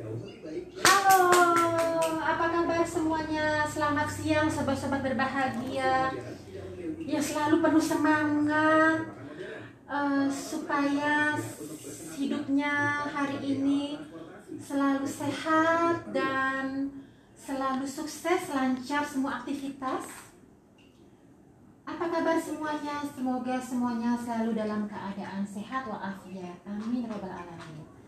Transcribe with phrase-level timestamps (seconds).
[0.00, 1.28] Halo,
[2.24, 3.68] apa kabar semuanya?
[3.68, 6.08] Selamat siang sobat-sobat berbahagia
[7.04, 9.04] yang selalu penuh semangat
[9.84, 11.36] eh, supaya
[12.16, 14.00] hidupnya hari ini
[14.56, 16.88] selalu sehat dan
[17.36, 20.32] selalu sukses, lancar semua aktivitas.
[21.84, 23.04] Apa kabar semuanya?
[23.04, 26.56] Semoga semuanya selalu dalam keadaan sehat walafiat.
[26.64, 27.99] Amin robbal.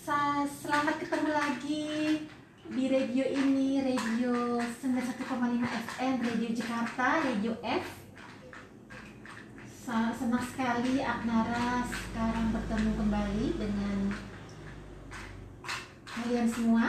[0.00, 2.24] Selamat ketemu lagi
[2.72, 5.28] di radio ini, radio 91,5
[5.60, 7.84] FM, Radio Jakarta, Radio F.
[10.16, 13.98] Senang sekali Aknara sekarang bertemu kembali dengan
[16.08, 16.88] kalian semua.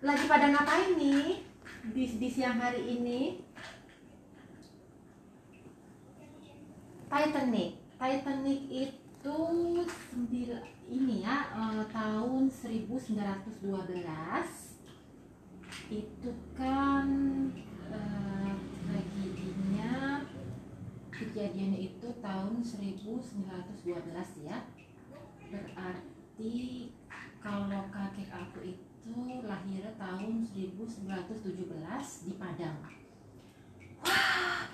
[0.00, 1.44] Lagi pada ngapain nih
[1.92, 3.44] di, di siang hari ini?
[7.12, 7.76] Titanic.
[8.00, 9.05] Titanic itu
[9.86, 13.66] sembil ini ya eh, tahun 1912
[15.90, 17.08] itu kan
[17.90, 18.54] eh,
[18.86, 20.22] tragedinya
[21.10, 24.58] kejadiannya itu tahun 1912 ya.
[25.50, 26.54] Berarti
[27.42, 32.78] kalau kakek aku itu lahirnya tahun 1917 di Padang.
[34.06, 34.70] Wah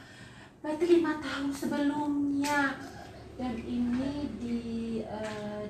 [0.62, 2.78] berarti lima tahun sebelumnya
[3.40, 4.58] dan ini di
[5.00, 5.64] eh,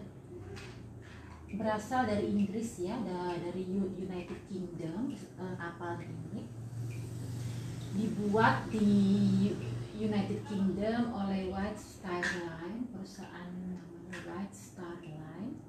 [1.52, 3.62] berasal dari Inggris ya da- dari
[3.96, 6.42] United Kingdom eh, kapal ini.
[7.92, 9.52] Dibuat di
[9.94, 15.60] United Kingdom oleh White Star Line perusahaan namanya White Star Line.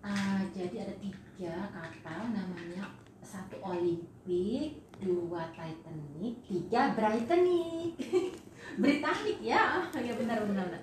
[0.00, 7.96] Ah, jadi ada tiga kapal namanya satu Olympic dua Titanic tiga Britannic
[8.78, 10.82] Britannic ya ya benar benar benar.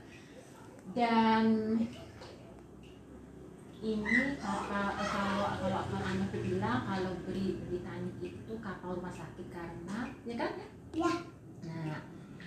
[0.97, 1.45] dan
[3.77, 4.65] ini kalau
[4.97, 10.51] kalau kalau anak bilang kalau Bri- Britannic itu kapal rumah sakit karena ya kan
[10.97, 11.13] Ya.
[11.67, 11.99] nah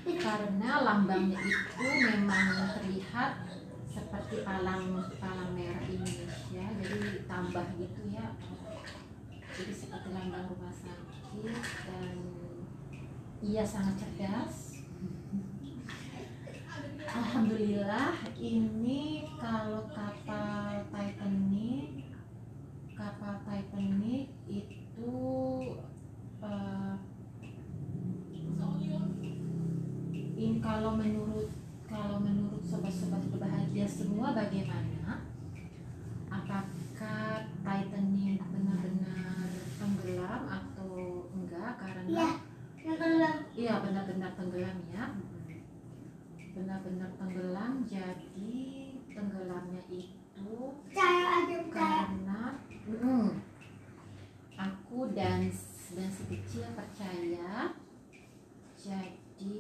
[0.03, 3.47] karena lambangnya itu memang terlihat
[3.87, 8.27] seperti palang palang merah Indonesia jadi tambah gitu ya
[9.55, 12.17] jadi seperti lambang rumah sakit dan
[13.45, 14.70] ia sangat cerdas
[18.51, 22.03] ini kalau kapal Titanic
[22.99, 25.15] kapal Titanic itu
[26.43, 26.95] eh,
[30.35, 31.47] ini kalau menurut
[31.87, 35.23] kalau menurut sobat-sobat berbahagia semua bagaimana?
[36.27, 39.47] Apakah Titanic benar-benar
[39.79, 41.79] tenggelam atau enggak?
[41.79, 42.31] Karena Ya.
[42.83, 43.37] Tenggelam.
[43.55, 45.05] Iya benar-benar tenggelam ya.
[46.55, 47.87] Benar-benar tenggelam.
[47.87, 50.53] Jadi tenggelamnya itu
[51.71, 53.29] karena mm,
[54.59, 55.47] aku dan
[55.95, 57.75] dan si kecil percaya.
[58.81, 59.59] Jadi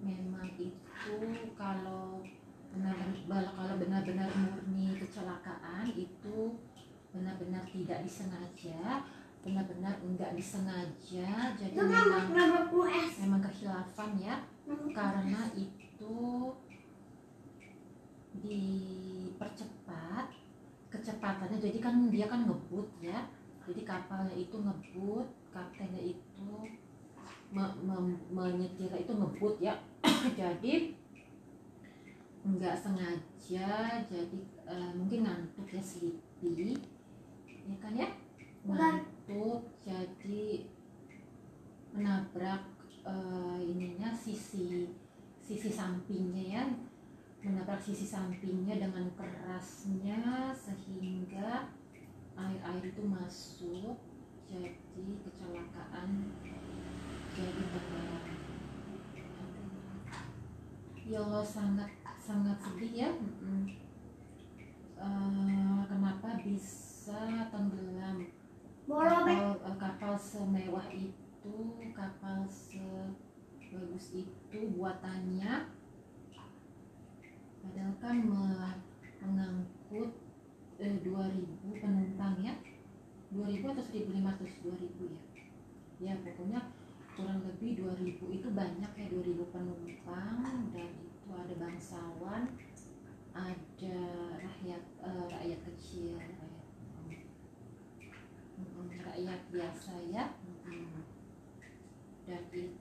[0.00, 1.16] memang itu
[1.58, 2.24] kalau
[2.70, 6.54] benar-benar kalau benar-benar murni kecelakaan itu
[7.10, 9.02] benar-benar tidak disengaja
[9.40, 12.66] benar-benar enggak disengaja jadi nambah memang
[13.18, 14.36] memang kehilafan ya
[14.94, 15.79] karena itu
[18.40, 20.26] dipercepat
[20.90, 21.58] kecepatannya.
[21.60, 23.28] Jadi kan dia kan ngebut ya.
[23.66, 26.50] Jadi kapalnya itu ngebut kaptennya itu
[27.50, 29.78] me- me- menyetir itu ngebut ya.
[30.40, 31.00] Jadi
[32.40, 36.72] nggak sengaja jadi eh, mungkin ngantuk ya sleepy
[37.68, 38.08] ya kan ya?
[38.64, 40.64] Ngantuk jadi
[41.92, 42.64] menabrak
[43.04, 44.88] eh, ininya sisi
[45.50, 46.64] sisi sampingnya ya.
[47.42, 51.66] Menabrak sisi sampingnya dengan kerasnya sehingga
[52.38, 53.98] air-air itu masuk
[54.46, 56.30] jadi kecelakaan
[57.34, 58.24] jadi tenggelam
[61.10, 61.90] ya Allah sangat
[62.22, 63.10] sangat sedih ya.
[65.00, 68.30] Eh, kenapa bisa tenggelam?
[68.86, 71.56] Kapal, eh, kapal semewah itu
[71.90, 72.46] kapal
[73.70, 75.70] sebagus itu buatannya.
[77.62, 78.82] Padahal kan me-
[79.22, 80.10] mengangkut
[80.82, 82.58] eh, 2000 penumpang ya.
[83.30, 85.22] 2000 atau 1500 2000 ya.
[86.02, 86.74] Ya pokoknya
[87.14, 90.74] kurang lebih 2000 itu banyak ya 2000 penumpang.
[90.74, 92.50] Dan itu ada bangsawan
[93.30, 93.96] ada
[94.42, 96.58] rakyat eh, rakyat kecil rakyat
[98.98, 100.34] rakyat biasa ya.
[100.66, 101.06] Mm.
[102.26, 102.79] dan itu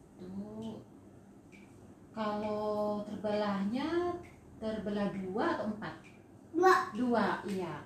[2.20, 4.12] kalau terbelahnya
[4.60, 5.96] terbelah dua atau empat?
[6.52, 6.76] Dua.
[6.92, 7.80] dua iya.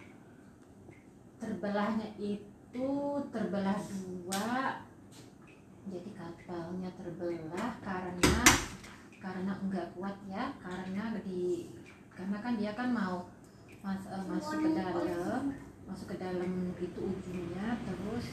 [1.38, 2.90] Terbelahnya itu
[3.30, 4.82] terbelah dua
[5.84, 8.42] jadi kapalnya terbelah karena
[9.22, 11.70] karena enggak kuat ya karena di
[12.10, 13.30] karena kan dia kan mau
[13.84, 15.54] mas, eh, masuk ke dalam
[15.84, 18.26] masuk ke dalam itu ujungnya terus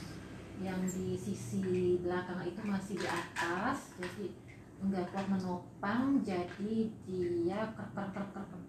[0.63, 4.50] yang di sisi belakang itu masih di atas jadi
[4.81, 8.63] enggak kuat menopang jadi dia ker ker ker ker, ker.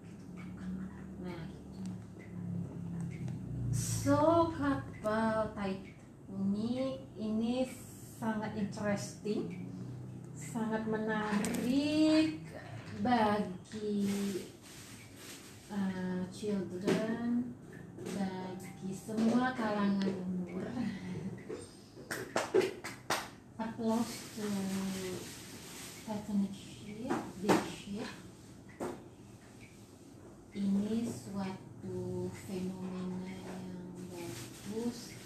[1.24, 1.80] nah gitu.
[3.72, 7.64] so kapal Titanic ini
[8.20, 9.72] sangat interesting
[10.36, 12.44] sangat menarik
[13.00, 14.04] bagi
[15.72, 17.56] uh, children
[18.12, 20.68] bagi semua kalangan umur
[23.56, 25.31] applause to
[26.02, 27.62] Titanic ship big
[30.52, 35.16] ini suatu fenomena yang bagus.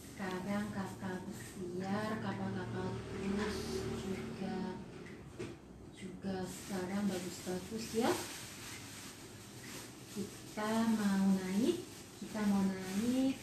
[0.00, 3.60] Sekarang kapal pesiar kapal-kapal cruise
[4.00, 4.78] juga
[5.92, 8.10] juga sekarang bagus-bagus ya.
[10.14, 11.84] Kita mau naik
[12.22, 13.36] kita mau naik.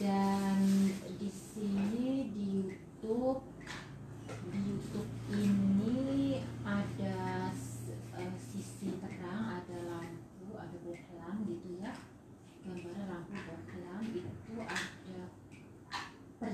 [0.00, 0.58] Dan
[1.20, 3.44] di sini di YouTube
[4.50, 11.92] di YouTube ini ada s- eh, sisi terang ada lampu ada bohlam gitu ya
[12.64, 15.20] gambaran lampu bohlam itu ada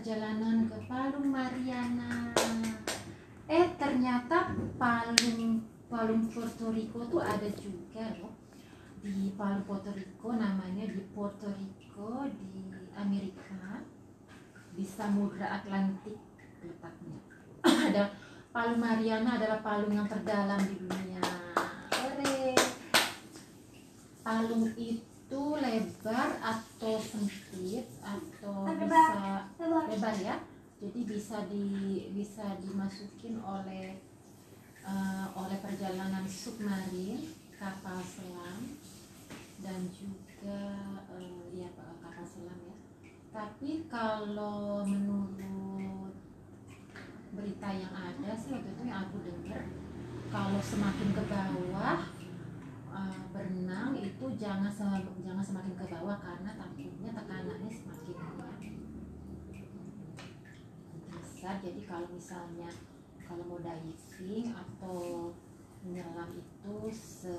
[0.06, 2.30] perjalanan ke Palung Mariana.
[3.50, 8.30] Eh ternyata Palung Palung Puerto Rico tuh ada juga loh.
[9.02, 13.82] Di Palung Puerto Rico namanya di Puerto Rico di Amerika
[14.78, 16.22] di Samudra Atlantik
[16.62, 17.18] letaknya.
[17.90, 18.06] Ada
[18.54, 21.18] Palung Mariana adalah palung yang terdalam di dunia.
[24.22, 25.15] Palung itu
[25.58, 29.16] lebar atau sempit atau bisa
[29.90, 30.14] Lebar.
[30.22, 30.36] ya.
[30.76, 31.66] Jadi bisa di
[32.14, 33.98] bisa dimasukin oleh
[34.86, 37.26] eh, oleh perjalanan submarin
[37.58, 38.78] kapal selam
[39.64, 40.62] dan juga
[41.18, 42.76] eh, ya kapal selam ya.
[43.34, 46.14] Tapi kalau menurut
[47.34, 49.64] berita yang ada sih waktu itu yang aku dengar
[50.30, 52.15] kalau semakin ke bawah
[52.96, 58.16] eh, berenang itu jangan sem- jangan semakin ke bawah karena takutnya tekanannya semakin
[61.36, 62.70] bisa jadi kalau misalnya
[63.22, 65.30] kalau mau diving atau
[65.84, 67.36] menyelam itu se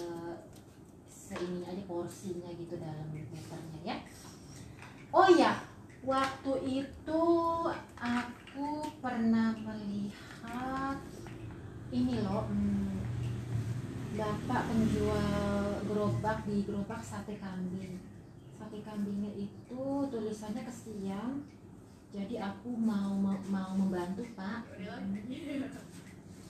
[1.11, 3.97] seini aja porsinya gitu dalam meternya ya.
[5.11, 5.59] Oh ya
[6.07, 6.53] waktu
[6.87, 7.23] itu
[7.99, 8.69] aku
[9.03, 11.03] pernah melihat
[11.91, 12.47] ini loh
[14.47, 17.99] bapak penjual gerobak di gerobak sate kambing.
[18.55, 21.43] Sate kambingnya itu tulisannya kesian
[22.15, 24.63] jadi aku mau mau, mau membantu pak.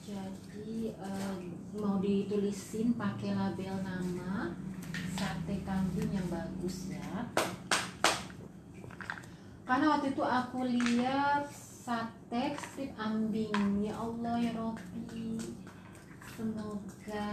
[0.06, 1.36] Jadi eh,
[1.74, 4.54] mau ditulisin pakai label nama
[5.18, 7.26] sate kambing yang bagus ya.
[9.66, 13.82] Karena waktu itu aku lihat sate strip ambing.
[13.82, 15.34] Ya Allah ya Robi
[16.38, 17.26] semoga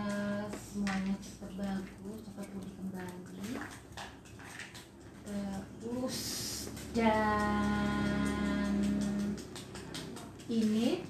[0.50, 3.54] semuanya cepat bagus cepat pulih kembali.
[5.30, 6.18] Terus
[6.98, 8.74] dan
[10.50, 11.06] ini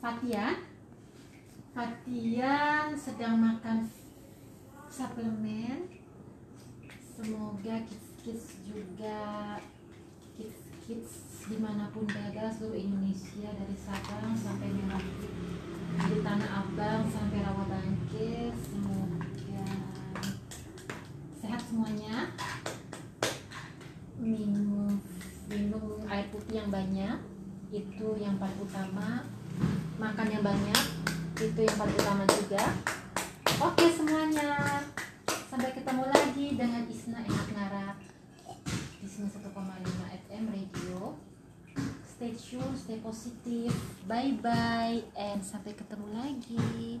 [0.00, 0.56] Fatian
[1.76, 3.92] Fatian sedang makan
[4.88, 5.92] suplemen.
[7.12, 9.60] Semoga kids-kids juga
[10.32, 15.56] kids-kids di mana pun berada seluruh Indonesia dari Sabang sampai Merauke
[15.96, 19.64] dari Tanah Abang sampai Rawabangke semoga
[21.40, 22.28] sehat semuanya
[24.20, 25.00] minum
[25.48, 27.16] minum air putih yang banyak
[27.76, 29.28] itu yang paling utama.
[30.00, 30.82] Makan yang banyak
[31.36, 32.64] itu yang paling utama juga.
[33.60, 34.84] Oke semuanya
[35.48, 37.96] sampai ketemu lagi dengan Isna Enak Ngarak
[39.00, 39.52] di sini 1,5
[40.28, 41.16] FM radio.
[42.08, 43.72] Stay tune stay positif.
[44.08, 47.00] Bye bye and sampai ketemu lagi